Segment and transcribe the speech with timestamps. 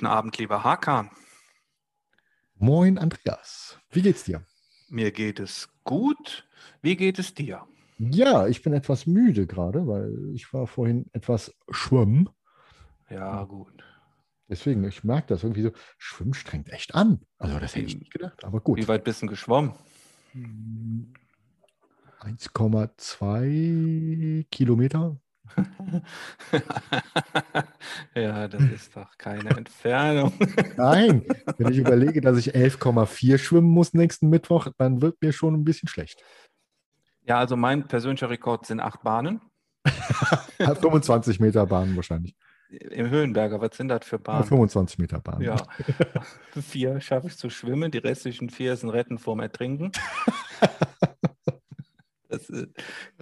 [0.00, 1.10] Guten Abend, lieber Hakan.
[2.54, 3.78] Moin, Andreas.
[3.90, 4.46] Wie geht's dir?
[4.88, 6.48] Mir geht es gut.
[6.80, 7.66] Wie geht es dir?
[7.98, 12.30] Ja, ich bin etwas müde gerade, weil ich war vorhin etwas schwimmen.
[13.10, 13.84] Ja, gut.
[14.48, 17.20] Deswegen, ich merke das irgendwie so, Schwimmen strengt echt an.
[17.36, 18.78] Also das hätte ich nicht gedacht, aber gut.
[18.78, 19.74] Wie weit bist du geschwommen?
[22.22, 25.20] 1,2 Kilometer.
[28.14, 30.32] Ja, das ist doch keine Entfernung.
[30.76, 31.24] Nein,
[31.58, 35.64] wenn ich überlege, dass ich 11,4 schwimmen muss nächsten Mittwoch, dann wird mir schon ein
[35.64, 36.22] bisschen schlecht.
[37.22, 39.40] Ja, also mein persönlicher Rekord sind acht Bahnen.
[40.58, 42.34] 25 Meter Bahnen wahrscheinlich.
[42.70, 44.44] Im Höhenberger, was sind das für Bahnen?
[44.44, 45.42] 25 Meter Bahnen.
[45.42, 45.56] Ja.
[46.60, 49.90] vier schaffe ich zu schwimmen, die restlichen vier sind Retten vorm Ertrinken.
[52.30, 52.66] Äh,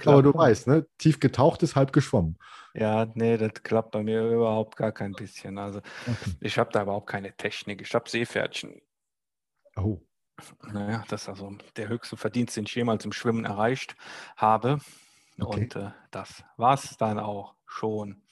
[0.05, 0.87] Aber du weißt, ne?
[0.99, 2.39] tief getaucht ist halb geschwommen.
[2.75, 5.59] Ja, nee, das klappt bei mir überhaupt gar kein bisschen.
[5.59, 6.37] Also okay.
[6.41, 7.81] ich habe da überhaupt keine Technik.
[7.81, 8.81] Ich habe Seepferdchen.
[9.77, 10.01] Oh.
[10.71, 13.97] Naja, das ist also der höchste Verdienst, den ich jemals im Schwimmen erreicht
[14.37, 14.79] habe.
[15.41, 15.63] Okay.
[15.63, 18.23] Und äh, das war es dann auch schon.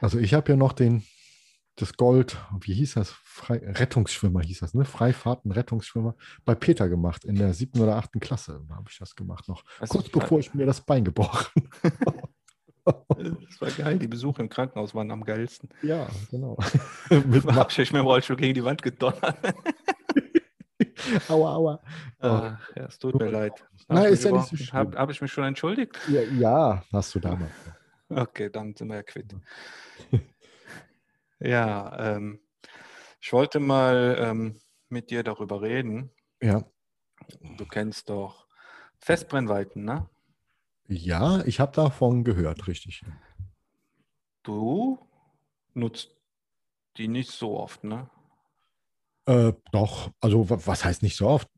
[0.00, 1.04] Also ich habe ja noch den,
[1.80, 3.10] das Gold, wie hieß das?
[3.10, 4.84] Frei, Rettungsschwimmer hieß das, ne?
[4.84, 6.14] Freifahrten Rettungsschwimmer
[6.44, 7.24] bei Peter gemacht.
[7.24, 9.64] In der siebten oder achten Klasse habe ich das gemacht noch.
[9.78, 11.68] Also kurz bevor ich mir das Bein gebrochen
[12.84, 15.68] Das war geil, die Besuche im Krankenhaus waren am geilsten.
[15.82, 16.56] Ja, genau.
[17.10, 19.36] Mit habe ich mit dem Rollstuhl gegen die Wand gedonnert.
[21.28, 21.80] aua, aua.
[22.20, 23.52] Ach, ja, es tut mir leid.
[23.88, 24.72] Nein, ist ja nicht so schlimm.
[24.72, 25.98] Habe hab ich mich schon entschuldigt?
[26.08, 27.52] Ja, ja hast du damals.
[28.08, 29.34] Okay, dann sind wir ja quitt.
[31.40, 32.40] Ja, ähm,
[33.20, 36.10] ich wollte mal ähm, mit dir darüber reden.
[36.42, 36.64] Ja.
[37.56, 38.46] Du kennst doch
[38.98, 40.08] Festbrennweiten, ne?
[40.88, 43.02] Ja, ich habe davon gehört, richtig.
[44.42, 44.98] Du
[45.74, 46.16] nutzt
[46.96, 48.10] die nicht so oft, ne?
[49.26, 51.48] Äh, doch, also was heißt nicht so oft?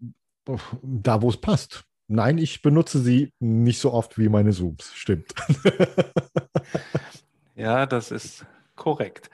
[0.83, 1.85] Da, wo es passt.
[2.09, 5.33] Nein, ich benutze sie nicht so oft wie meine Zooms, stimmt.
[7.55, 8.45] ja, das ist
[8.83, 9.31] korrekt.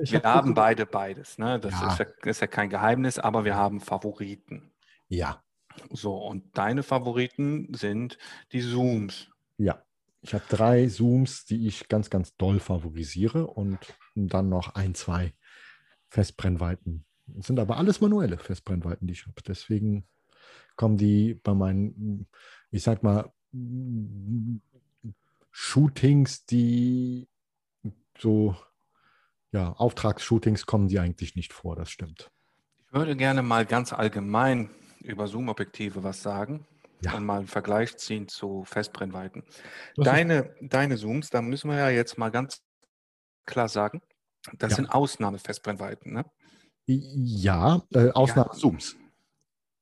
[0.00, 1.38] Ich wir hab haben beide beides.
[1.38, 1.58] Ne?
[1.58, 1.92] Das ja.
[1.92, 4.70] Ist, ja, ist ja kein Geheimnis, aber wir haben Favoriten.
[5.08, 5.42] Ja.
[5.90, 8.16] So, und deine Favoriten sind
[8.52, 9.28] die Zooms.
[9.58, 9.82] Ja.
[10.20, 13.78] Ich habe drei Zooms, die ich ganz, ganz doll favorisiere und
[14.14, 15.34] dann noch ein, zwei
[16.08, 17.04] Festbrennweiten.
[17.26, 19.42] Das sind aber alles manuelle Festbrennweiten, die ich habe.
[19.44, 20.06] Deswegen
[20.76, 22.28] kommen die bei meinen,
[22.70, 23.32] ich sag mal,
[25.50, 27.28] Shootings, die
[28.18, 28.54] so,
[29.52, 32.30] ja, Auftragsshootings kommen die eigentlich nicht vor, das stimmt.
[32.86, 34.70] Ich würde gerne mal ganz allgemein
[35.00, 36.66] über Zoom-Objektive was sagen
[37.02, 37.14] ja.
[37.14, 39.44] und mal einen Vergleich ziehen zu Festbrennweiten.
[39.96, 42.62] Deine, deine Zooms, da müssen wir ja jetzt mal ganz
[43.46, 44.00] klar sagen,
[44.58, 44.76] das ja.
[44.76, 46.24] sind Ausnahmefestbrennweiten, ne?
[46.86, 48.96] Ja, äh, Ausnahme-Zooms.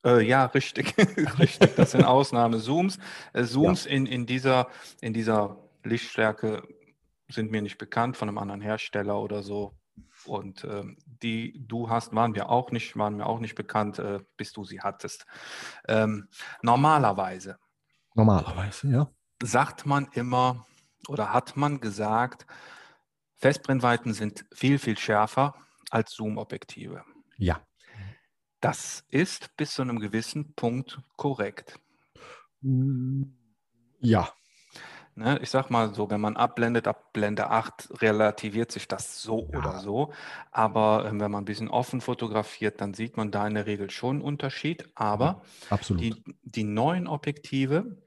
[0.04, 0.94] Äh, ja, richtig.
[1.38, 1.74] richtig.
[1.76, 2.98] Das sind Ausnahme-Zooms.
[3.32, 3.92] Äh, Zooms ja.
[3.92, 4.68] in, in, dieser,
[5.00, 6.62] in dieser Lichtstärke
[7.30, 9.76] sind mir nicht bekannt von einem anderen Hersteller oder so.
[10.24, 14.20] Und ähm, die du hast, waren mir auch nicht, waren mir auch nicht bekannt, äh,
[14.36, 15.26] bis du sie hattest.
[15.88, 16.28] Ähm,
[16.62, 17.58] normalerweise.
[18.14, 19.10] Normalerweise, ja.
[19.42, 20.66] Sagt man immer
[21.08, 22.46] oder hat man gesagt,
[23.36, 25.54] Festbrennweiten sind viel, viel schärfer
[25.90, 27.04] als Zoom-Objektive.
[27.38, 27.60] Ja.
[28.60, 31.80] Das ist bis zu einem gewissen Punkt korrekt.
[34.00, 34.30] Ja.
[35.16, 39.48] Ne, ich sag mal so, wenn man abblendet, ab Blende 8 relativiert sich das so
[39.52, 39.58] ja.
[39.58, 40.12] oder so.
[40.50, 43.90] Aber äh, wenn man ein bisschen offen fotografiert, dann sieht man da in der Regel
[43.90, 44.88] schon einen Unterschied.
[44.94, 47.98] Aber ja, die, die neuen Objektive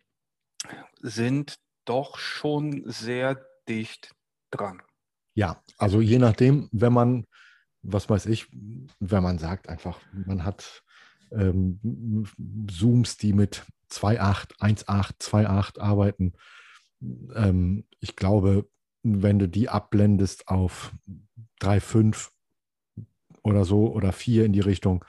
[1.02, 4.16] sind doch schon sehr dicht
[4.50, 4.82] dran.
[5.36, 7.26] Ja, also je nachdem, wenn man
[7.84, 8.48] was weiß ich,
[9.00, 10.84] wenn man sagt einfach, man hat
[11.32, 12.26] ähm,
[12.72, 16.34] Zooms, die mit 2.8, 1.8, 2.8 arbeiten.
[17.36, 18.70] Ähm, ich glaube,
[19.04, 20.94] wenn du die abblendest auf
[21.62, 22.30] 3.5
[23.44, 25.04] oder so oder 4 in die Richtung,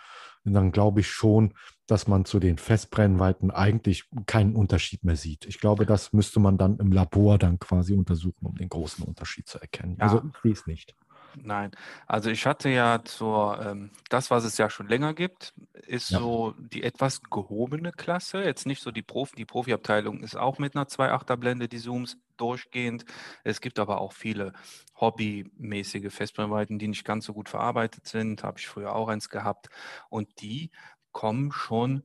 [0.44, 1.54] dann glaube ich schon,
[1.86, 5.46] dass man zu den Festbrennweiten eigentlich keinen Unterschied mehr sieht.
[5.46, 9.48] Ich glaube, das müsste man dann im Labor dann quasi untersuchen, um den großen Unterschied
[9.48, 9.96] zu erkennen.
[9.98, 10.04] Ja.
[10.04, 10.94] Also ich sehe es nicht.
[11.36, 11.72] Nein,
[12.06, 16.18] also ich hatte ja zur, ähm, das, was es ja schon länger gibt, ist ja.
[16.18, 18.42] so die etwas gehobene Klasse.
[18.42, 22.16] Jetzt nicht so die Profi, die Profiabteilung ist auch mit einer 2.8er Blende, die Zooms
[22.36, 23.04] durchgehend.
[23.42, 24.52] Es gibt aber auch viele
[25.00, 28.42] hobbymäßige Festbrennweiten, die nicht ganz so gut verarbeitet sind.
[28.42, 29.68] Habe ich früher auch eins gehabt.
[30.08, 30.70] Und die
[31.12, 32.04] kommen schon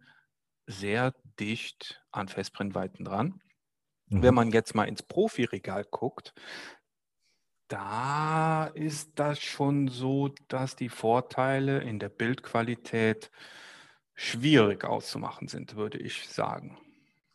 [0.66, 3.42] sehr dicht an Festbrennweiten dran.
[4.08, 4.24] Mhm.
[4.24, 6.34] Wenn man jetzt mal ins Profiregal guckt,
[7.69, 13.31] da ist das schon so, dass die Vorteile in der Bildqualität
[14.16, 16.77] schwierig auszumachen sind, würde ich sagen.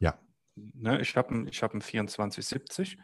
[0.00, 0.18] Ja.
[0.54, 2.98] Ne, ich habe einen, hab einen 2470.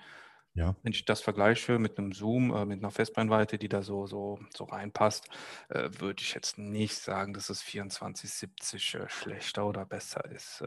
[0.54, 0.74] Ja.
[0.82, 4.40] Wenn ich das vergleiche mit einem Zoom, äh, mit einer Festbrennweite, die da so, so,
[4.52, 5.28] so reinpasst,
[5.68, 10.64] äh, würde ich jetzt nicht sagen, dass das 2470 äh, schlechter oder besser ist.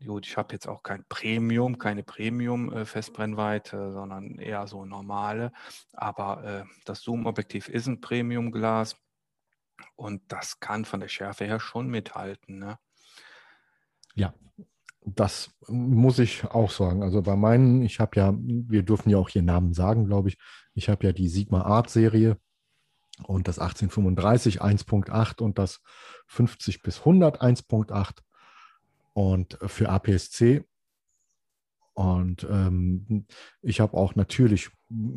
[0.00, 5.52] Äh, Gut, ich habe jetzt auch kein Premium, keine Premium-Festbrennweite, sondern eher so normale.
[5.92, 8.96] Aber äh, das Zoom-Objektiv ist ein Premium-Glas
[9.96, 12.58] und das kann von der Schärfe her schon mithalten.
[12.58, 12.78] Ne?
[14.14, 14.34] Ja,
[15.02, 17.02] das muss ich auch sagen.
[17.02, 20.38] Also bei meinen, ich habe ja, wir dürfen ja auch hier Namen sagen, glaube ich.
[20.74, 22.38] Ich habe ja die Sigma Art Serie
[23.24, 25.80] und das 1835 1.8 und das
[26.28, 28.18] 50 bis 100 1.8
[29.12, 30.64] und für APS-C.
[31.94, 33.26] Und ähm,
[33.62, 34.70] ich habe auch natürlich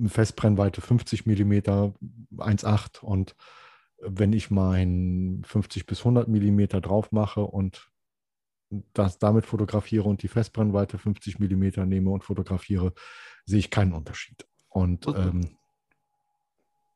[0.08, 3.36] Festbrennweite 50 mm 1,8 und
[4.06, 7.90] wenn ich mein 50 bis 100 mm drauf mache und
[8.94, 12.94] das damit fotografiere und die Festbrennweite 50 mm nehme und fotografiere,
[13.46, 14.46] sehe ich keinen Unterschied.
[14.70, 15.58] Und wo, ähm,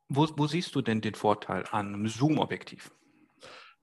[0.10, 2.92] wo, wo, siehst du denn den Vorteil an einem Zoom-Objektiv?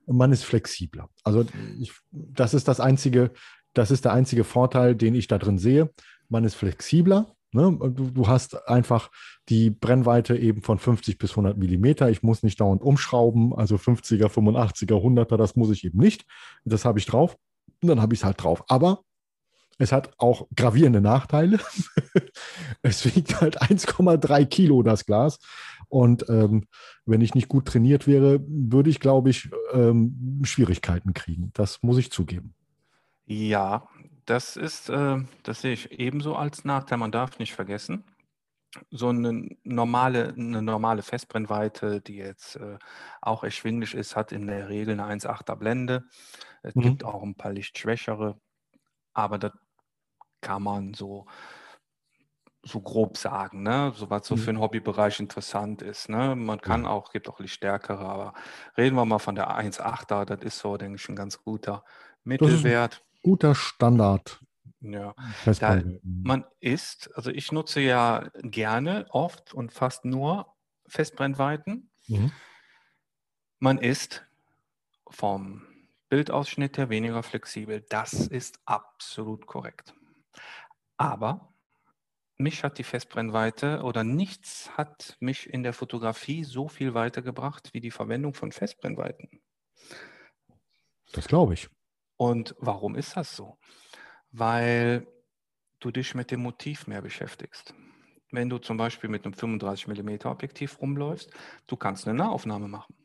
[0.07, 1.09] Man ist flexibler.
[1.23, 1.45] Also
[1.81, 3.31] ich, das ist das einzige,
[3.73, 5.91] das ist der einzige Vorteil, den ich da drin sehe.
[6.29, 7.35] Man ist flexibler.
[7.53, 7.77] Ne?
[7.79, 9.11] Du, du, hast einfach
[9.49, 12.11] die Brennweite eben von 50 bis 100 Millimeter.
[12.11, 16.27] Ich muss nicht dauernd umschrauben, also 50er, 85er, 100er, das muss ich eben nicht.
[16.65, 17.37] Das habe ich drauf
[17.81, 18.65] und dann habe ich es halt drauf.
[18.69, 19.05] Aber
[19.79, 21.59] es hat auch gravierende Nachteile.
[22.83, 25.39] es wiegt halt 1,3 Kilo das Glas.
[25.95, 26.67] Und ähm,
[27.07, 31.53] wenn ich nicht gut trainiert wäre, würde ich, glaube ich, ähm, Schwierigkeiten kriegen.
[31.55, 32.57] Das muss ich zugeben.
[33.27, 33.87] Ja,
[34.25, 36.99] das ist, äh, das sehe ich ebenso als Nachteil.
[36.99, 38.03] Man darf nicht vergessen,
[38.91, 42.77] so eine normale, eine normale Festbrennweite, die jetzt äh,
[43.23, 46.03] auch erschwinglich ist, hat in der Regel eine 1,8er Blende.
[46.65, 46.81] Es mhm.
[46.83, 48.37] gibt auch ein paar lichtschwächere,
[49.13, 49.53] aber das
[50.41, 51.27] kann man so
[52.65, 53.93] so grob sagen, ne?
[53.95, 54.41] so was so mhm.
[54.41, 56.09] für den Hobbybereich interessant ist.
[56.09, 56.35] Ne?
[56.35, 58.35] Man kann auch, gibt auch stärkere, aber
[58.77, 61.85] reden wir mal von der 1,8er, das ist so, denke ich, ein ganz guter
[62.25, 63.05] Mittelwert.
[63.23, 64.41] guter Standard.
[64.81, 65.15] Ja,
[65.47, 70.55] da, man ist, also ich nutze ja gerne, oft und fast nur
[70.87, 71.91] Festbrennweiten.
[72.07, 72.33] Mhm.
[73.61, 74.27] Man ist
[75.09, 75.63] vom
[76.11, 77.81] Bildausschnitt her weniger flexibel.
[77.89, 79.95] Das ist absolut korrekt.
[80.99, 81.54] Aber
[82.37, 87.81] mich hat die Festbrennweite oder nichts hat mich in der Fotografie so viel weitergebracht wie
[87.81, 89.41] die Verwendung von Festbrennweiten.
[91.13, 91.69] Das glaube ich.
[92.17, 93.59] Und warum ist das so?
[94.33, 95.07] Weil
[95.79, 97.75] du dich mit dem Motiv mehr beschäftigst.
[98.33, 101.31] Wenn du zum Beispiel mit einem 35 mm Objektiv rumläufst,
[101.67, 102.97] du kannst eine Nahaufnahme machen.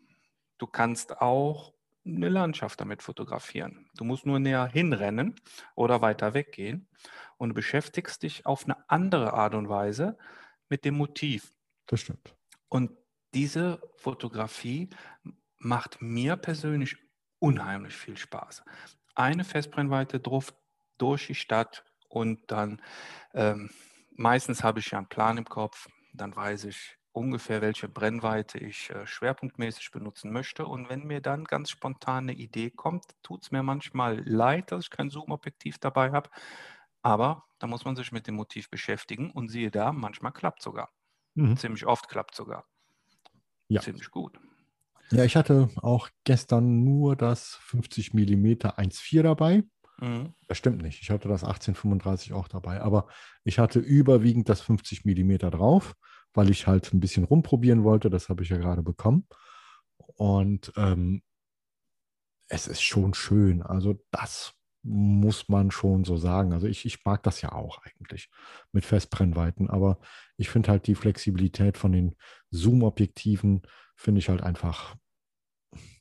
[0.57, 1.73] Du kannst auch
[2.05, 3.89] eine Landschaft damit fotografieren.
[3.95, 5.35] Du musst nur näher hinrennen
[5.75, 6.87] oder weiter weggehen
[7.39, 10.17] und du beschäftigst dich auf eine andere Art und Weise
[10.67, 11.53] mit dem Motiv.
[11.87, 12.35] Das stimmt.
[12.67, 12.91] Und
[13.33, 14.89] diese Fotografie
[15.57, 16.97] macht mir persönlich
[17.39, 18.63] unheimlich viel Spaß.
[19.15, 20.53] Eine Festbrennweite drauf
[20.97, 22.81] durch die Stadt und dann
[23.33, 23.69] ähm,
[24.11, 28.89] meistens habe ich ja einen Plan im Kopf, dann weiß ich ungefähr, welche Brennweite ich
[28.89, 30.65] äh, schwerpunktmäßig benutzen möchte.
[30.65, 34.85] Und wenn mir dann ganz spontan eine Idee kommt, tut es mir manchmal leid, dass
[34.85, 36.29] ich kein Zoom-Objektiv dabei habe,
[37.01, 40.89] aber da muss man sich mit dem Motiv beschäftigen und siehe da, manchmal klappt sogar.
[41.35, 41.57] Mhm.
[41.57, 42.65] Ziemlich oft klappt sogar.
[43.67, 43.81] Ja.
[43.81, 44.39] Ziemlich gut.
[45.11, 49.63] Ja, ich hatte auch gestern nur das 50 mm 1.4 dabei.
[49.99, 50.33] Mhm.
[50.47, 51.01] Das stimmt nicht.
[51.01, 52.81] Ich hatte das 1835 auch dabei.
[52.81, 53.07] Aber
[53.43, 55.95] ich hatte überwiegend das 50 mm drauf,
[56.33, 58.09] weil ich halt ein bisschen rumprobieren wollte.
[58.09, 59.27] Das habe ich ja gerade bekommen.
[60.15, 61.23] Und ähm,
[62.47, 63.61] es ist schon schön.
[63.61, 66.53] Also das muss man schon so sagen.
[66.53, 68.29] Also ich, ich mag das ja auch eigentlich
[68.71, 69.99] mit Festbrennweiten, aber
[70.37, 72.15] ich finde halt die Flexibilität von den
[72.51, 73.61] Zoom-Objektiven,
[73.95, 74.95] finde ich halt einfach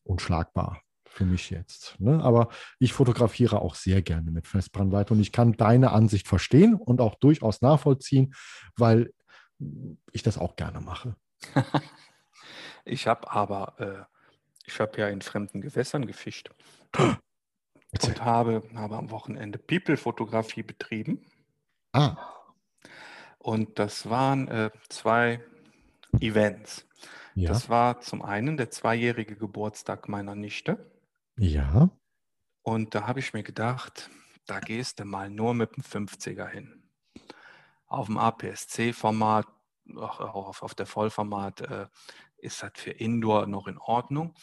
[0.04, 1.98] unschlagbar für mich jetzt.
[1.98, 2.22] Ne?
[2.22, 7.00] Aber ich fotografiere auch sehr gerne mit Festbrennweite und ich kann deine Ansicht verstehen und
[7.00, 8.34] auch durchaus nachvollziehen,
[8.76, 9.12] weil
[10.12, 11.16] ich das auch gerne mache.
[12.84, 14.04] ich habe aber, äh,
[14.64, 16.50] ich habe ja in fremden Gewässern gefischt.
[17.92, 21.24] Und habe, habe am Wochenende People-Fotografie betrieben.
[21.92, 22.16] Ah.
[23.38, 25.42] Und das waren äh, zwei
[26.20, 26.86] Events.
[27.34, 27.50] Ja.
[27.50, 30.90] Das war zum einen der zweijährige Geburtstag meiner Nichte.
[31.38, 31.90] Ja.
[32.62, 34.10] Und da habe ich mir gedacht,
[34.46, 36.90] da gehst du mal nur mit dem 50er hin.
[37.86, 39.46] Auf dem APS-C-Format
[39.96, 41.86] auch auf, auf der Vollformat äh,
[42.38, 44.34] ist das für Indoor noch in Ordnung.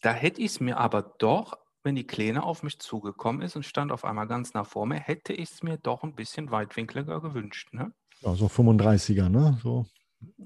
[0.00, 1.58] Da hätte ich es mir aber doch,
[1.88, 4.96] wenn die Kleine auf mich zugekommen ist und stand auf einmal ganz nah vor mir,
[5.00, 7.72] hätte ich es mir doch ein bisschen weitwinkliger gewünscht.
[7.72, 7.94] Ne?
[8.20, 9.58] Ja, so 35er, ne?
[9.62, 9.86] So.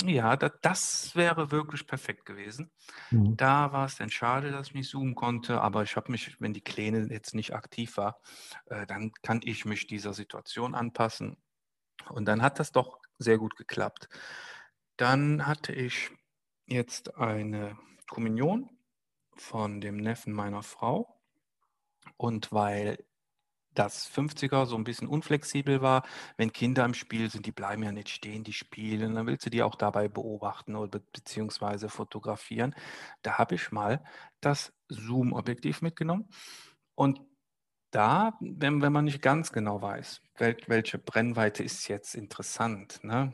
[0.05, 2.71] Ja, da, das wäre wirklich perfekt gewesen.
[3.11, 3.37] Mhm.
[3.37, 6.53] Da war es dann schade, dass ich nicht zoomen konnte, aber ich habe mich, wenn
[6.53, 8.21] die Kleine jetzt nicht aktiv war,
[8.67, 11.39] äh, dann kann ich mich dieser Situation anpassen.
[12.09, 14.09] Und dann hat das doch sehr gut geklappt.
[14.97, 16.11] Dann hatte ich
[16.67, 17.77] jetzt eine
[18.09, 18.71] Kommunion
[19.35, 21.12] von dem Neffen meiner Frau.
[22.23, 23.05] Und weil
[23.75, 26.05] das 50er so ein bisschen unflexibel war.
[26.37, 29.17] Wenn Kinder im Spiel sind, die bleiben ja nicht stehen, die spielen.
[29.17, 32.77] Dann willst du die auch dabei beobachten oder beziehungsweise fotografieren.
[33.23, 34.05] Da habe ich mal
[34.41, 36.29] das Zoom-Objektiv mitgenommen.
[36.95, 37.21] Und
[37.91, 43.33] da, wenn, wenn man nicht ganz genau weiß, wel, welche Brennweite ist jetzt interessant, ne?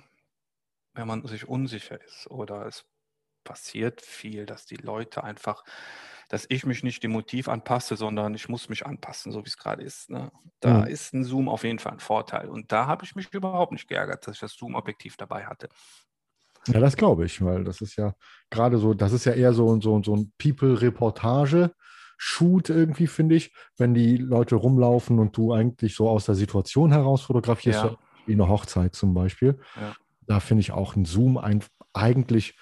[0.94, 2.86] wenn man sich unsicher ist oder es
[3.44, 5.64] passiert viel, dass die Leute einfach
[6.28, 9.56] dass ich mich nicht dem Motiv anpasse, sondern ich muss mich anpassen, so wie es
[9.56, 10.10] gerade ist.
[10.10, 10.30] Ne?
[10.60, 10.86] Da mhm.
[10.86, 12.48] ist ein Zoom auf jeden Fall ein Vorteil.
[12.48, 15.68] Und da habe ich mich überhaupt nicht geärgert, dass ich das Zoom-Objektiv dabei hatte.
[16.66, 18.14] Ja, das glaube ich, weil das ist ja
[18.50, 21.72] gerade so, das ist ja eher so, so, so ein People-Reportage.
[22.20, 26.90] Shoot irgendwie, finde ich, wenn die Leute rumlaufen und du eigentlich so aus der Situation
[26.90, 27.96] heraus fotografierst, ja.
[28.26, 29.60] wie eine Hochzeit zum Beispiel.
[29.76, 29.94] Ja.
[30.26, 32.58] Da finde ich auch ein Zoom ein, eigentlich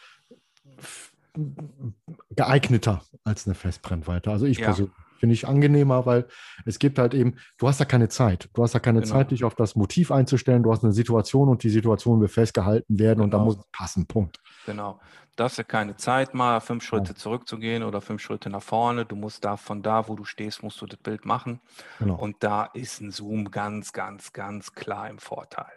[2.35, 4.31] geeigneter als eine Festbrennweite.
[4.31, 4.67] Also ich ja.
[4.67, 6.27] persönlich finde ich angenehmer, weil
[6.65, 8.49] es gibt halt eben, du hast da keine Zeit.
[8.55, 9.15] Du hast da keine genau.
[9.15, 10.63] Zeit, dich auf das Motiv einzustellen.
[10.63, 13.25] Du hast eine Situation und die Situation will festgehalten werden genau.
[13.25, 14.07] und da muss es passen.
[14.07, 14.41] Punkt.
[14.67, 15.01] Genau.
[15.37, 17.15] Du hast ja keine Zeit, mal fünf Schritte ja.
[17.15, 19.05] zurückzugehen oder fünf Schritte nach vorne.
[19.05, 21.61] Du musst da von da, wo du stehst, musst du das Bild machen.
[21.99, 22.17] Genau.
[22.17, 25.73] Und da ist ein Zoom ganz, ganz, ganz klar im Vorteil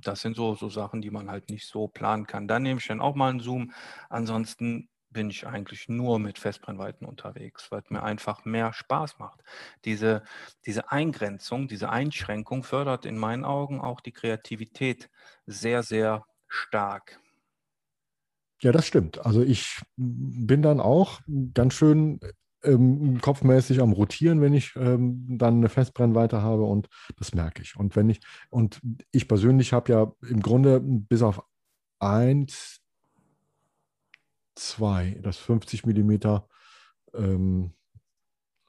[0.00, 2.48] das sind so, so Sachen, die man halt nicht so planen kann.
[2.48, 3.72] Dann nehme ich dann auch mal einen Zoom.
[4.08, 9.42] Ansonsten bin ich eigentlich nur mit Festbrennweiten unterwegs, weil es mir einfach mehr Spaß macht.
[9.84, 10.22] Diese,
[10.66, 15.08] diese Eingrenzung, diese Einschränkung fördert in meinen Augen auch die Kreativität
[15.46, 17.20] sehr, sehr stark.
[18.60, 19.24] Ja, das stimmt.
[19.24, 21.20] Also ich bin dann auch
[21.54, 22.20] ganz schön
[22.62, 27.76] ähm, kopfmäßig am Rotieren, wenn ich ähm, dann eine Festbrennweite habe und das merke ich.
[27.76, 28.80] Und wenn ich, und
[29.12, 31.42] ich persönlich habe ja im Grunde bis auf
[31.98, 32.80] eins,
[34.54, 36.16] zwei, das 50 mm
[37.14, 37.72] ähm,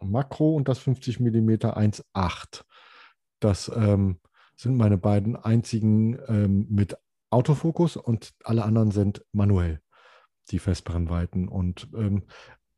[0.01, 2.63] Makro und das 50 mm 1.8.
[3.39, 4.19] Das ähm,
[4.55, 6.97] sind meine beiden einzigen ähm, mit
[7.29, 9.81] Autofokus und alle anderen sind manuell,
[10.51, 11.47] die Festbrennweiten.
[11.47, 12.23] Und ähm,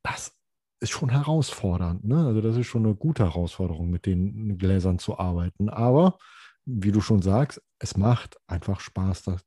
[0.04, 0.38] das
[0.82, 2.04] ist schon herausfordernd.
[2.04, 2.26] Ne?
[2.26, 5.70] Also das ist schon eine gute Herausforderung, mit den Gläsern zu arbeiten.
[5.70, 6.18] Aber
[6.66, 9.24] wie du schon sagst, es macht einfach Spaß.
[9.24, 9.46] Das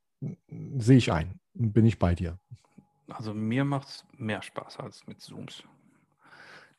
[0.79, 1.41] sehe ich ein.
[1.53, 2.39] Bin ich bei dir.
[3.09, 5.65] Also mir macht es mehr Spaß als mit Zooms.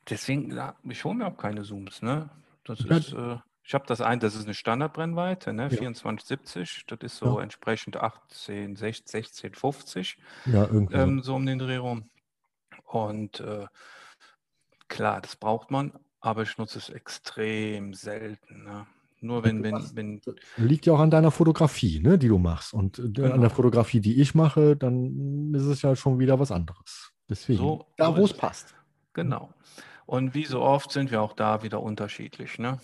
[0.10, 2.02] Deswegen, ich hole mir auch keine Zooms.
[2.02, 2.30] Ne?
[2.64, 2.98] Das ja.
[2.98, 5.64] ist, äh, ich habe das ein, das ist eine Standardbrennweite, ne?
[5.64, 5.70] Ja.
[5.70, 6.86] 2470.
[6.88, 7.44] Das ist so ja.
[7.44, 10.18] entsprechend 18, 16, 16, 50.
[10.46, 10.96] Ja, irgendwie.
[10.96, 12.10] Ähm, so um den Dreh rum.
[12.86, 13.66] Und äh,
[14.88, 18.64] Klar, das braucht man, aber ich nutze es extrem selten.
[18.64, 18.86] Ne?
[19.22, 20.22] Nur wenn, wenn, wenn.
[20.58, 22.74] Liegt ja auch an deiner Fotografie, ne, die du machst.
[22.74, 23.34] Und genau.
[23.34, 27.12] an der Fotografie, die ich mache, dann ist es ja schon wieder was anderes.
[27.30, 27.60] Deswegen.
[27.60, 28.76] So, da, wo es passt.
[29.14, 29.50] Genau.
[30.06, 32.60] Und wie so oft sind wir auch da wieder unterschiedlich.
[32.60, 32.80] Ne?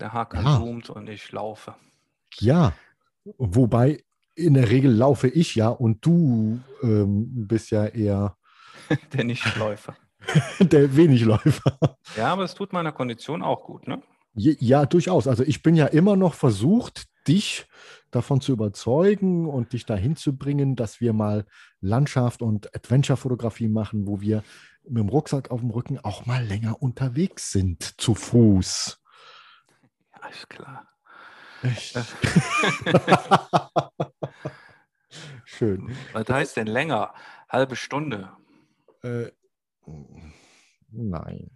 [0.00, 0.56] Der Hakan ja.
[0.56, 1.74] zoomt und ich laufe.
[2.38, 2.72] Ja,
[3.36, 4.02] wobei
[4.34, 8.36] in der Regel laufe ich ja und du ähm, bist ja eher
[9.12, 9.94] der Nichtläufer.
[10.60, 11.78] der Wenigläufer.
[12.16, 14.02] Ja, aber es tut meiner Kondition auch gut, ne?
[14.34, 15.28] Ja, durchaus.
[15.28, 17.66] Also ich bin ja immer noch versucht, dich
[18.10, 21.46] davon zu überzeugen und dich dahin zu bringen, dass wir mal
[21.80, 24.42] Landschaft und Adventure-Fotografie machen, wo wir
[24.84, 29.00] mit dem Rucksack auf dem Rücken auch mal länger unterwegs sind, zu Fuß.
[30.14, 30.88] Ja, ist klar.
[31.62, 31.94] Echt?
[35.44, 35.94] Schön.
[36.12, 37.14] Was heißt denn länger?
[37.48, 38.30] Halbe Stunde.
[39.02, 39.30] Äh,
[40.90, 41.50] Nein.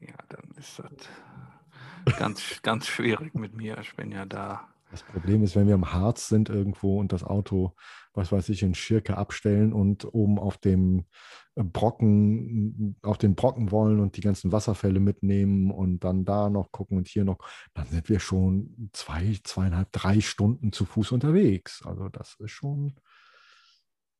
[0.00, 3.78] Ja, dann ist das ganz, ganz schwierig mit mir.
[3.78, 4.68] Ich bin ja da.
[4.90, 7.74] Das Problem ist, wenn wir im Harz sind irgendwo und das Auto,
[8.12, 11.06] was weiß ich, in Schirke abstellen und oben auf dem
[11.54, 16.98] Brocken, auf den Brocken wollen und die ganzen Wasserfälle mitnehmen und dann da noch gucken
[16.98, 17.38] und hier noch,
[17.74, 21.82] dann sind wir schon zwei, zweieinhalb, drei Stunden zu Fuß unterwegs.
[21.84, 22.94] Also das ist schon,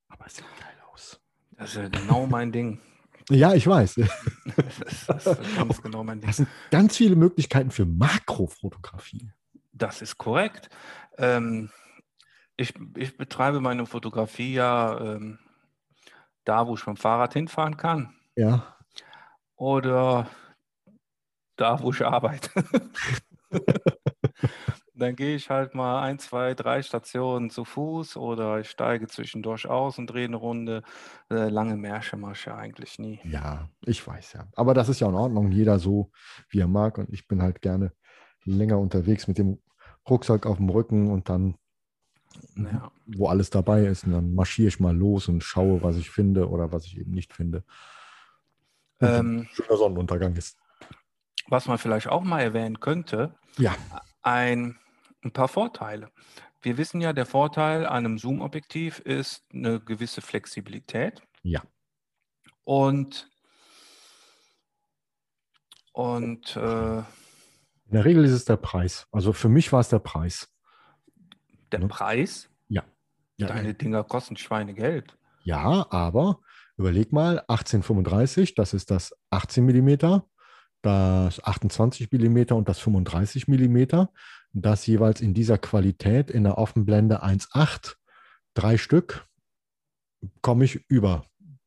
[0.08, 1.20] aber es sieht geil aus.
[1.52, 2.80] Das ist ja genau mein Ding.
[3.30, 4.00] Ja, ich weiß.
[5.06, 6.28] Das, ist ganz genau mein Ding.
[6.28, 9.30] Das sind ganz viele Möglichkeiten für Makrofotografie.
[9.72, 10.68] Das ist korrekt.
[11.16, 11.70] Ähm,
[12.56, 15.38] ich, ich betreibe meine Fotografie ja ähm,
[16.44, 18.14] da, wo ich mit dem Fahrrad hinfahren kann.
[18.36, 18.76] Ja.
[19.56, 20.28] Oder
[21.56, 22.50] da, wo ich arbeite.
[25.02, 29.66] dann gehe ich halt mal ein, zwei, drei Stationen zu Fuß oder ich steige zwischendurch
[29.68, 30.82] aus und drehe eine Runde.
[31.30, 33.20] Äh, lange Märsche mache ich ja eigentlich nie.
[33.24, 34.46] Ja, ich weiß ja.
[34.56, 35.50] Aber das ist ja in Ordnung.
[35.52, 36.10] Jeder so,
[36.48, 36.96] wie er mag.
[36.98, 37.92] Und ich bin halt gerne
[38.44, 39.58] länger unterwegs mit dem
[40.08, 41.56] Rucksack auf dem Rücken und dann,
[42.56, 42.90] Ja.
[43.06, 44.04] wo alles dabei ist.
[44.04, 47.12] Und dann marschiere ich mal los und schaue, was ich finde oder was ich eben
[47.12, 47.62] nicht finde.
[49.00, 50.56] Ähm, schöner Sonnenuntergang ist.
[51.48, 53.74] was man vielleicht auch mal erwähnen könnte, Ja,
[54.22, 54.78] ein,
[55.24, 56.10] ein paar Vorteile.
[56.60, 61.22] Wir wissen ja, der Vorteil an einem Zoom-Objektiv ist eine gewisse Flexibilität.
[61.42, 61.62] Ja.
[62.64, 63.28] Und,
[65.92, 69.06] und äh, in der Regel ist es der Preis.
[69.10, 70.48] Also für mich war es der Preis.
[71.72, 71.88] der Ne?
[71.88, 72.48] Preis,
[73.36, 75.16] Ja, deine Dinger kosten Schweinegeld.
[75.44, 76.40] Ja, aber
[76.76, 80.22] überleg mal, 1835, das ist das 18 mm,
[80.82, 84.06] das 28 mm und das 35 mm,
[84.52, 87.96] das jeweils in dieser Qualität in der Offenblende 1.8,
[88.54, 89.26] drei Stück,
[90.40, 91.24] komme ich über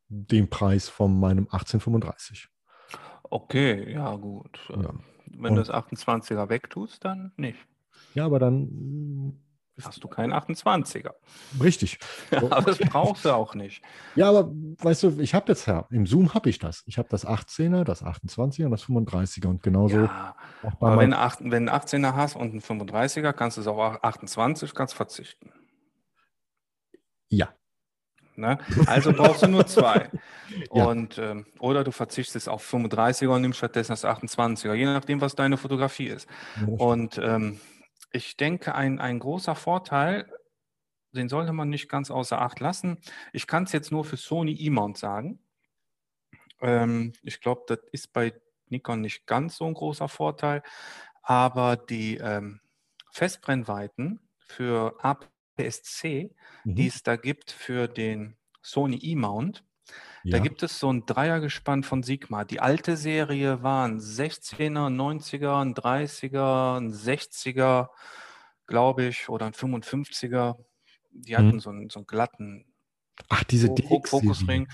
[0.08, 2.48] den Preis von meinem 1835.
[3.24, 4.60] Okay, ja gut.
[4.70, 4.94] Ja.
[5.26, 7.58] Wenn du Und- das 28er wegtust, dann nicht.
[8.14, 9.42] Ja, aber dann
[9.84, 11.12] Hast du keinen 28er.
[11.62, 12.00] richtig.
[12.32, 13.82] Aber das brauchst du auch nicht.
[14.16, 16.84] Ja, aber weißt du, ich habe jetzt ja, im Zoom habe ich das.
[16.86, 21.14] Ich habe das 18er, das 28er und das 35er und genauso Ja, auch aber wenn,
[21.14, 24.94] acht- wenn du einen 18er hast und einen 35er, kannst du es auf 28, kannst
[24.94, 25.52] verzichten.
[27.30, 27.50] Ja.
[28.38, 28.58] Ne?
[28.86, 30.10] Also brauchst du nur zwei.
[30.72, 30.86] Ja.
[30.86, 35.34] Und, ähm, oder du verzichtest auf 35er und nimmst stattdessen das 28er, je nachdem, was
[35.36, 36.28] deine Fotografie ist.
[36.78, 37.60] Und ähm,
[38.16, 40.32] ich denke, ein, ein großer Vorteil,
[41.12, 42.98] den sollte man nicht ganz außer Acht lassen.
[43.34, 45.40] Ich kann es jetzt nur für Sony E-Mount sagen.
[46.62, 48.34] Ähm, ich glaube, das ist bei
[48.68, 50.64] Nikon nicht ganz so ein großer Vorteil,
[51.22, 52.62] aber die ähm,
[53.12, 56.76] Festbrennweiten für APS-C, Mhm.
[56.76, 59.64] die es da gibt für den Sony E-Mount,
[60.32, 62.44] da gibt es so ein Dreiergespann von Sigma.
[62.46, 67.90] Die alte Serie waren 16er, 90er, ein 30er, ein 60er,
[68.68, 70.56] glaube ich, oder ein 55er.
[71.12, 71.38] Die Mhm.
[71.38, 72.66] hatten so, einen, so einen glatten
[73.30, 74.22] Ach, diese Fo- Fo- DX-Serie.
[74.24, 74.68] Fokusring.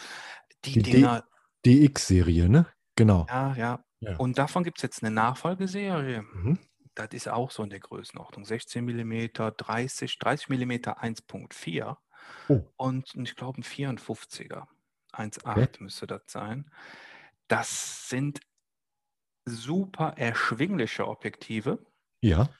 [0.65, 1.23] Die, Die Dinger,
[1.65, 2.65] DX-Serie, ne?
[2.95, 3.25] Genau.
[3.29, 3.83] ja, ja.
[4.03, 4.15] Ja.
[4.17, 6.23] Und davon gibt es jetzt eine Nachfolgeserie.
[6.23, 6.57] Mhm.
[6.95, 8.45] Das ist auch so in der Größenordnung.
[8.45, 11.97] 16 mm, 30, 30 mm 1.4
[12.49, 12.61] Oh.
[12.77, 14.65] und ich glaube ein 54er.
[15.13, 15.67] 1.8 Okay.
[15.79, 16.69] müsste das sein.
[17.47, 18.41] Das sind
[19.45, 21.85] super erschwingliche Objektive
[22.21, 22.59] Ja,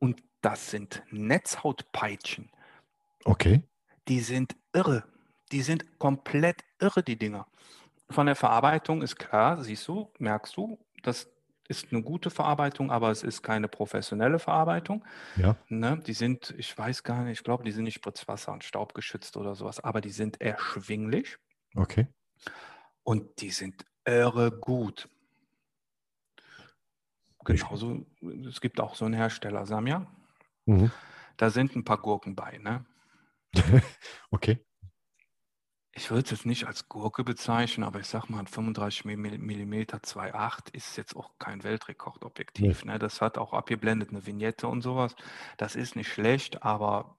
[0.00, 2.50] und das sind Netzhautpeitschen.
[3.26, 3.62] okay.
[4.08, 5.04] Die sind irre.
[5.52, 7.46] Die sind komplett irre, die Dinger.
[8.10, 11.30] Von der Verarbeitung ist klar, siehst du, merkst du, das
[11.68, 15.04] ist eine gute Verarbeitung, aber es ist keine professionelle Verarbeitung.
[15.36, 15.56] Ja.
[15.68, 16.02] Ne?
[16.06, 19.54] Die sind, ich weiß gar nicht, ich glaube, die sind nicht Spritzwasser und staubgeschützt oder
[19.54, 21.36] sowas, aber die sind erschwinglich
[21.76, 22.08] Okay.
[23.02, 25.08] und die sind irre gut.
[27.44, 28.04] Genauso,
[28.48, 30.06] es gibt auch so einen Hersteller, Samya,
[30.66, 30.90] Mhm.
[31.38, 32.58] da sind ein paar Gurken bei.
[32.58, 32.84] Ne?
[34.30, 34.64] Okay.
[35.98, 39.74] Ich würde es jetzt nicht als Gurke bezeichnen, aber ich sag mal, ein 35 mm
[39.74, 42.84] 2.8 ist jetzt auch kein Weltrekordobjektiv.
[42.84, 43.00] Ne?
[43.00, 45.16] Das hat auch abgeblendet eine Vignette und sowas.
[45.56, 47.18] Das ist nicht schlecht, aber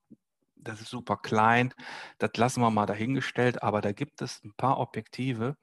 [0.55, 1.73] das ist super klein.
[2.19, 5.57] Das lassen wir mal dahingestellt, aber da gibt es ein paar Objektive,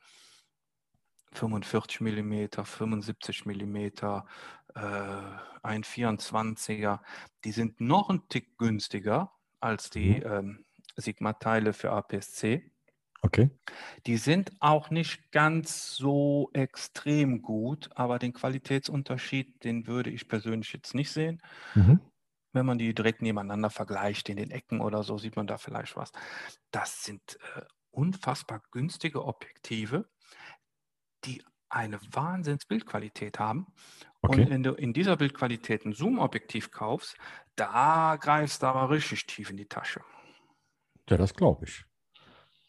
[1.32, 4.20] 45 mm, 75 mm, äh,
[5.62, 7.00] ein 24er,
[7.44, 12.75] die sind noch ein Tick günstiger als die ähm, Sigma-Teile für APS-C.
[13.26, 13.50] Okay.
[14.06, 20.72] Die sind auch nicht ganz so extrem gut, aber den Qualitätsunterschied, den würde ich persönlich
[20.72, 21.40] jetzt nicht sehen.
[21.74, 21.96] Mhm.
[22.52, 25.94] Wenn man die direkt nebeneinander vergleicht, in den Ecken oder so, sieht man da vielleicht
[25.96, 26.10] was.
[26.70, 30.10] Das sind äh, unfassbar günstige Objektive,
[31.24, 33.66] die eine Wahnsinns-Bildqualität haben.
[34.24, 34.48] Und Okay.
[34.48, 37.16] wenn du in dieser Bildqualität ein Zoom-Objektiv kaufst,
[37.56, 40.02] da greifst du aber richtig tief in die Tasche.
[41.10, 41.84] Ja, das glaube ich.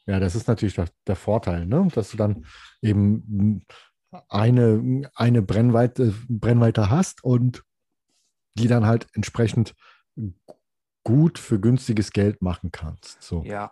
[0.08, 1.88] Ja, das ist natürlich der, der Vorteil, ne?
[1.94, 2.46] dass du dann
[2.82, 3.64] eben
[4.30, 7.64] eine, eine Brennweite, Brennweite hast und
[8.56, 9.76] die dann halt entsprechend
[11.04, 13.22] gut für günstiges Geld machen kannst.
[13.22, 13.44] So.
[13.44, 13.72] Ja,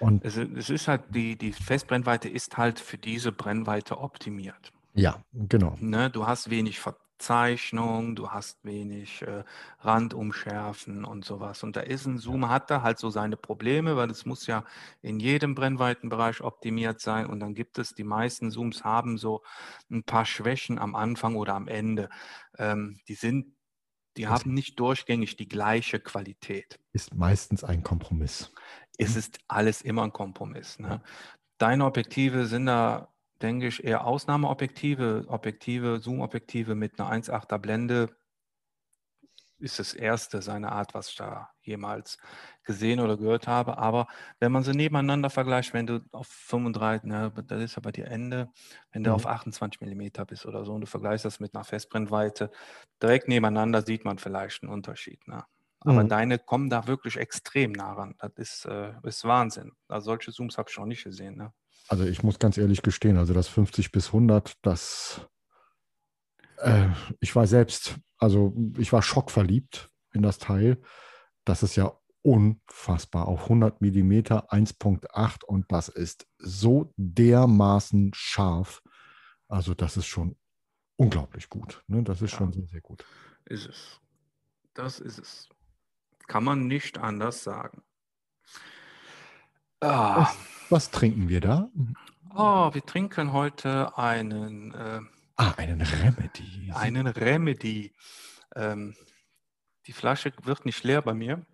[0.00, 4.72] Und es, es ist halt, die, die Festbrennweite ist halt für diese Brennweite optimiert.
[4.94, 5.76] ja, genau.
[5.80, 6.10] Ne?
[6.10, 9.44] Du hast wenig Ver Zeichnung, du hast wenig äh,
[9.80, 11.62] Randumschärfen und sowas.
[11.62, 14.64] Und da ist ein Zoom, hat da halt so seine Probleme, weil es muss ja
[15.00, 17.26] in jedem Brennweitenbereich optimiert sein.
[17.26, 19.42] Und dann gibt es, die meisten Zooms haben so
[19.90, 22.08] ein paar Schwächen am Anfang oder am Ende.
[22.58, 23.56] Ähm, die sind,
[24.16, 26.80] die haben nicht durchgängig die gleiche Qualität.
[26.92, 28.52] Ist meistens ein Kompromiss.
[28.98, 30.78] Es ist alles immer ein Kompromiss.
[30.78, 31.02] Ne?
[31.58, 33.13] Deine Objektive sind da
[33.44, 38.16] denke ich, eher Ausnahmeobjektive, Objektive, Zoom-Objektive mit einer 1,8er Blende
[39.58, 42.18] ist das erste seiner Art, was ich da jemals
[42.64, 43.78] gesehen oder gehört habe.
[43.78, 44.08] Aber
[44.40, 48.06] wenn man sie nebeneinander vergleicht, wenn du auf 35, ne, das ist ja bei dir
[48.06, 48.50] Ende,
[48.92, 49.16] wenn du mhm.
[49.16, 52.50] auf 28 mm bist oder so und du vergleichst das mit einer Festbrennweite,
[53.00, 55.26] direkt nebeneinander sieht man vielleicht einen Unterschied.
[55.28, 55.44] Ne?
[55.80, 56.08] Aber mhm.
[56.08, 58.14] deine kommen da wirklich extrem nah ran.
[58.18, 59.72] Das ist, äh, ist Wahnsinn.
[59.88, 61.36] Also solche Zooms habe ich noch nicht gesehen.
[61.36, 61.52] Ne?
[61.88, 65.28] Also ich muss ganz ehrlich gestehen, also das 50 bis 100, das,
[66.58, 66.88] äh,
[67.20, 70.80] ich war selbst, also ich war schockverliebt in das Teil.
[71.44, 71.92] Das ist ja
[72.22, 78.82] unfassbar auf 100 mm 1.8 und das ist so dermaßen scharf.
[79.46, 80.36] Also das ist schon
[80.96, 81.84] unglaublich gut.
[81.86, 82.02] Ne?
[82.02, 83.04] Das ist ja, schon sehr, sehr gut.
[83.44, 84.00] Ist es.
[84.72, 85.48] Das ist es.
[86.26, 87.82] Kann man nicht anders sagen.
[89.84, 90.16] Ah.
[90.16, 90.36] Was,
[90.70, 91.68] was, trinken wir da?
[92.34, 94.72] Oh, wir trinken heute einen.
[94.72, 95.00] Äh,
[95.36, 96.72] ah, einen Remedy.
[96.74, 97.92] Einen Remedy.
[98.56, 98.94] Ähm,
[99.86, 101.44] die Flasche wird nicht leer bei mir.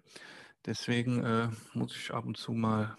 [0.65, 2.97] Deswegen äh, muss ich ab und zu mal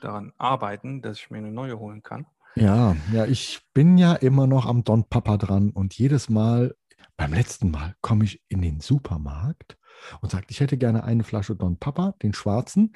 [0.00, 2.26] daran arbeiten, dass ich mir eine neue holen kann.
[2.54, 6.76] Ja, ja, ich bin ja immer noch am Don Papa dran und jedes Mal,
[7.16, 9.78] beim letzten Mal, komme ich in den Supermarkt
[10.20, 12.92] und sage, ich hätte gerne eine Flasche Don Papa, den schwarzen.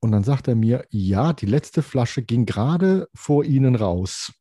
[0.00, 4.32] Und dann sagt er mir, ja, die letzte Flasche ging gerade vor Ihnen raus.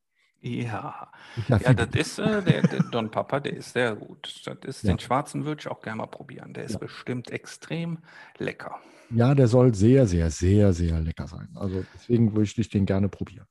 [0.41, 1.12] Ja,
[1.50, 4.41] ja, ja das ist äh, der, der, Don Papa, der ist sehr gut.
[4.45, 4.93] Das ist, ja.
[4.93, 6.54] Den schwarzen würde ich auch gerne mal probieren.
[6.54, 6.80] Der ist ja.
[6.80, 8.00] bestimmt extrem
[8.38, 8.80] lecker.
[9.12, 11.50] Ja, der soll sehr, sehr, sehr, sehr lecker sein.
[11.56, 13.48] Also deswegen würde ich den gerne probieren.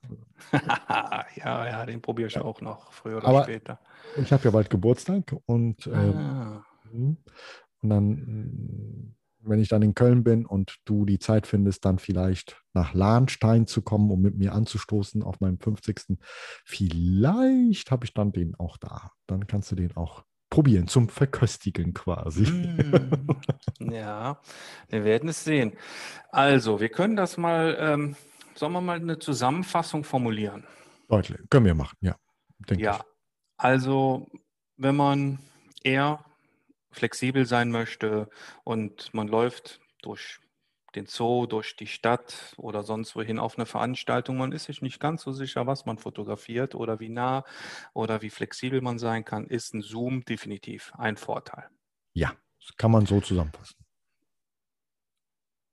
[0.52, 3.80] ja, ja, den probiere ich auch noch, früher oder Aber später.
[4.16, 6.64] Ich habe ja bald Geburtstag und, äh, ah.
[6.92, 7.18] und
[7.82, 9.14] dann
[9.48, 13.66] wenn ich dann in Köln bin und du die Zeit findest, dann vielleicht nach Lahnstein
[13.66, 16.18] zu kommen, um mit mir anzustoßen auf meinem 50.
[16.64, 19.10] Vielleicht habe ich dann den auch da.
[19.26, 22.50] Dann kannst du den auch probieren, zum Verköstigen quasi.
[22.50, 24.40] Mm, ja,
[24.88, 25.72] wir werden es sehen.
[26.30, 28.16] Also, wir können das mal, ähm,
[28.54, 30.64] sollen wir mal eine Zusammenfassung formulieren?
[31.08, 32.16] Deutlich, können wir machen, ja.
[32.76, 33.02] ja, ich.
[33.56, 34.26] also,
[34.76, 35.38] wenn man
[35.82, 36.24] eher
[36.98, 38.28] flexibel sein möchte
[38.64, 40.40] und man läuft durch
[40.94, 44.36] den Zoo, durch die Stadt oder sonst wohin auf eine Veranstaltung.
[44.38, 47.44] Man ist sich nicht ganz so sicher, was man fotografiert oder wie nah
[47.92, 51.68] oder wie flexibel man sein kann, ist ein Zoom definitiv ein Vorteil.
[52.14, 53.76] Ja, das kann man so zusammenfassen.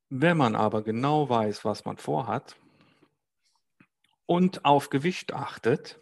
[0.10, 2.56] Wenn man aber genau weiß, was man vorhat
[4.26, 6.00] und auf Gewicht achtet,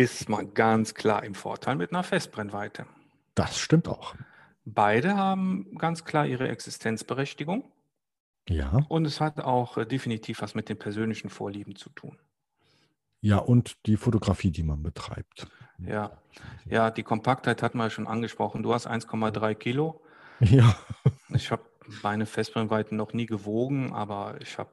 [0.00, 2.86] ist man ganz klar im Vorteil mit einer Festbrennweite.
[3.34, 4.14] Das stimmt auch.
[4.64, 7.70] Beide haben ganz klar ihre Existenzberechtigung.
[8.48, 8.86] Ja.
[8.88, 12.18] Und es hat auch äh, definitiv was mit den persönlichen Vorlieben zu tun.
[13.20, 15.46] Ja, und die Fotografie, die man betreibt.
[15.78, 16.18] Ja,
[16.64, 18.62] ja die Kompaktheit hat man ja schon angesprochen.
[18.62, 20.00] Du hast 1,3 Kilo.
[20.40, 20.74] Ja.
[21.34, 21.64] Ich habe
[22.02, 24.70] meine Festbrennweiten noch nie gewogen, aber ich habe,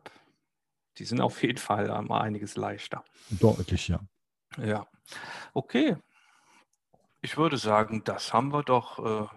[0.97, 3.03] die sind auf jeden Fall mal einiges leichter.
[3.29, 3.99] Deutlich, ja.
[4.57, 4.87] Ja,
[5.53, 5.97] okay.
[7.21, 9.27] Ich würde sagen, das haben wir doch äh,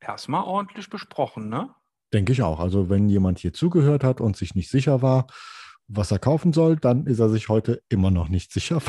[0.00, 1.74] erstmal ordentlich besprochen, ne?
[2.12, 2.60] Denke ich auch.
[2.60, 5.26] Also wenn jemand hier zugehört hat und sich nicht sicher war,
[5.88, 8.80] was er kaufen soll, dann ist er sich heute immer noch nicht sicher.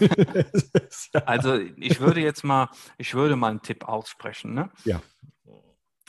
[1.24, 2.68] also ich würde jetzt mal,
[2.98, 4.54] ich würde mal einen Tipp aussprechen.
[4.54, 4.70] Ne?
[4.84, 5.00] Ja.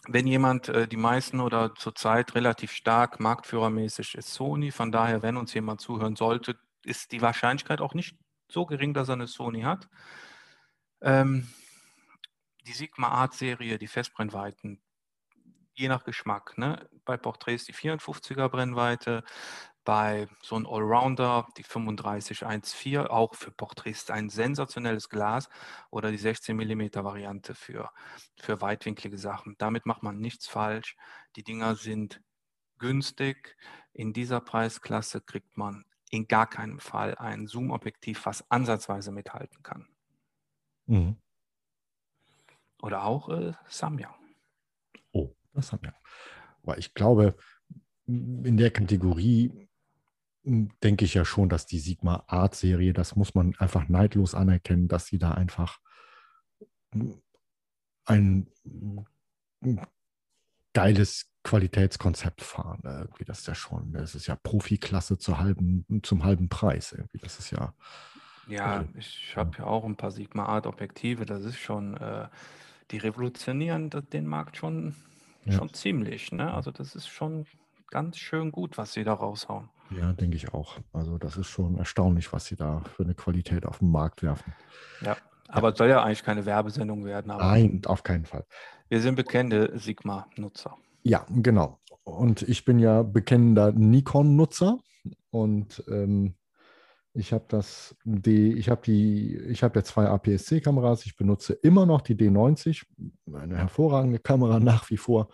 [0.07, 5.37] Wenn jemand, äh, die meisten oder zurzeit relativ stark marktführermäßig ist Sony, von daher, wenn
[5.37, 8.17] uns jemand zuhören sollte, ist die Wahrscheinlichkeit auch nicht
[8.49, 9.87] so gering, dass er eine Sony hat.
[11.01, 11.47] Ähm,
[12.65, 14.81] die Sigma Art Serie, die Festbrennweiten,
[15.73, 16.57] je nach Geschmack.
[16.57, 16.89] Ne?
[17.05, 19.23] Bei Porträts die 54er Brennweite,
[19.83, 25.49] bei so einem Allrounder die 3514, auch für Porträts ein sensationelles Glas
[25.91, 27.89] oder die 16 mm Variante für,
[28.37, 29.55] für weitwinklige Sachen.
[29.57, 30.97] Damit macht man nichts falsch.
[31.37, 32.21] Die Dinger sind
[32.79, 33.55] günstig.
[33.93, 39.87] In dieser Preisklasse kriegt man in gar keinem Fall ein Zoom-Objektiv, was ansatzweise mithalten kann.
[40.85, 41.17] Mhm.
[42.81, 44.15] Oder auch äh, Samyang.
[45.11, 45.95] Oh, das Samyang.
[46.63, 47.35] Aber ich glaube,
[48.05, 49.67] in der Kategorie
[50.43, 54.87] denke ich ja schon, dass die Sigma Art Serie, das muss man einfach neidlos anerkennen,
[54.87, 55.79] dass sie da einfach
[58.05, 58.47] ein
[60.73, 62.81] geiles Qualitätskonzept fahren.
[62.83, 66.91] Irgendwie das ist ja schon, das ist ja Profiklasse zu halben, zum halben Preis.
[66.91, 67.19] Irgendwie.
[67.19, 67.73] Das ist ja.
[68.47, 71.25] Ja, also, ich habe ja auch ein paar Sigma Art Objektive.
[71.25, 72.27] Das ist schon, äh,
[72.91, 74.95] die revolutionieren den Markt schon,
[75.45, 75.53] Ja.
[75.53, 76.31] schon ziemlich.
[76.31, 76.53] Ne?
[76.53, 77.45] Also das ist schon
[77.89, 79.69] ganz schön gut, was sie da raushauen.
[79.89, 80.77] Ja, denke ich auch.
[80.91, 84.53] Also das ist schon erstaunlich, was sie da für eine Qualität auf den Markt werfen.
[85.01, 85.15] Ja,
[85.47, 87.27] aber es soll ja eigentlich keine Werbesendung werden.
[87.37, 88.45] Nein, auf keinen Fall.
[88.89, 90.75] wir sind bekannte Sigma-Nutzer.
[91.07, 91.79] Ja, genau.
[92.03, 94.79] Und ich bin ja bekennender Nikon-Nutzer
[95.29, 96.35] und ähm,
[97.13, 101.05] ich habe das, die, ich habe die, ich habe ja zwei APS-C-Kameras.
[101.05, 102.85] Ich benutze immer noch die D90,
[103.33, 105.29] eine hervorragende Kamera nach wie vor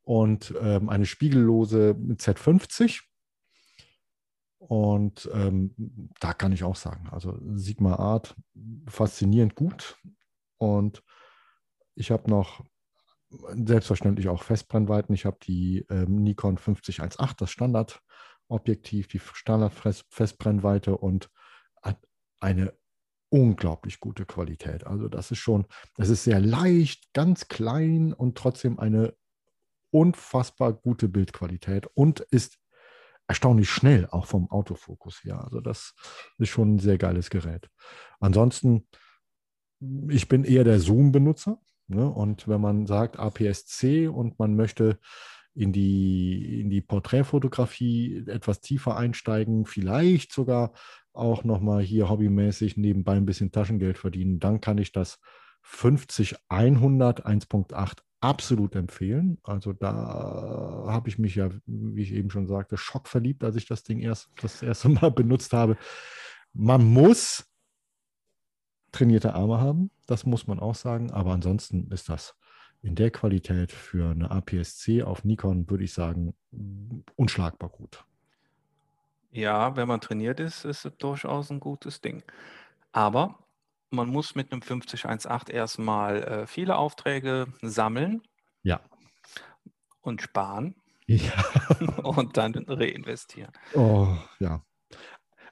[0.00, 3.02] und ähm, eine spiegellose Z50.
[4.56, 5.74] Und ähm,
[6.20, 8.34] da kann ich auch sagen, also Sigma Art
[8.86, 9.98] faszinierend gut.
[10.56, 11.02] Und
[11.94, 12.64] ich habe noch
[13.30, 15.14] selbstverständlich auch Festbrennweiten.
[15.14, 21.30] Ich habe die ähm, Nikon 5018, das Standardobjektiv, die Standard-Festbrennweite und
[21.82, 21.98] hat
[22.40, 22.72] eine
[23.30, 24.86] unglaublich gute Qualität.
[24.86, 29.14] Also das ist schon, das ist sehr leicht, ganz klein und trotzdem eine
[29.90, 32.58] unfassbar gute Bildqualität und ist
[33.26, 35.44] erstaunlich schnell, auch vom Autofokus her.
[35.44, 35.94] Also das
[36.38, 37.68] ist schon ein sehr geiles Gerät.
[38.20, 38.88] Ansonsten,
[40.08, 41.60] ich bin eher der Zoom-Benutzer.
[41.88, 42.08] Ne?
[42.08, 44.98] Und wenn man sagt APS-C und man möchte
[45.54, 50.72] in die, in die Porträtfotografie etwas tiefer einsteigen, vielleicht sogar
[51.12, 55.18] auch nochmal hier hobbymäßig nebenbei ein bisschen Taschengeld verdienen, dann kann ich das
[55.64, 59.38] 50-100 1.8 absolut empfehlen.
[59.42, 63.82] Also da habe ich mich ja, wie ich eben schon sagte, schockverliebt, als ich das
[63.82, 65.76] Ding erst das erste Mal benutzt habe.
[66.52, 67.44] Man muss
[68.92, 72.34] trainierte Arme haben, das muss man auch sagen, aber ansonsten ist das
[72.80, 76.34] in der Qualität für eine APS-C auf Nikon, würde ich sagen,
[77.16, 78.04] unschlagbar gut.
[79.30, 82.22] Ja, wenn man trainiert ist, ist es durchaus ein gutes Ding.
[82.92, 83.38] Aber
[83.90, 88.22] man muss mit einem 5018 erstmal äh, viele Aufträge sammeln
[88.62, 88.80] Ja.
[90.00, 90.74] und sparen
[91.06, 91.32] Ja.
[92.02, 93.52] und dann reinvestieren.
[93.74, 94.64] Oh, ja.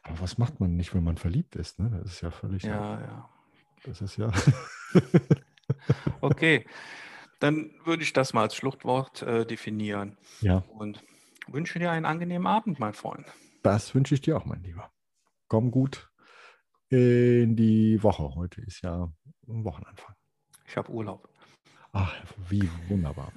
[0.02, 1.78] Aber was macht man nicht, wenn man verliebt ist?
[1.78, 1.90] Ne?
[2.02, 2.62] Das ist ja völlig.
[2.62, 3.28] Ja, ja.
[3.86, 4.30] Das ist ja.
[6.20, 6.64] Okay,
[7.40, 11.02] dann würde ich das mal als Schluchtwort äh, definieren ja, und
[11.48, 13.26] wünsche dir einen angenehmen Abend, mein Freund.
[13.62, 14.90] das wünsche ich dir auch, mein Lieber.
[15.48, 16.10] Komm gut
[16.88, 18.34] in die Woche.
[18.34, 19.12] Heute ist ja
[19.48, 20.14] ein Wochenanfang.
[20.66, 21.28] Ich habe Urlaub.
[21.92, 22.14] Ach,
[22.48, 23.32] wie wunderbar.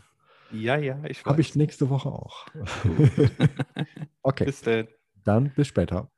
[0.52, 1.46] Ja, ja, ich Habe weiß.
[1.50, 2.48] ich nächste Woche auch.
[4.24, 4.88] okay, Bis dann.
[5.24, 6.12] dann bis später.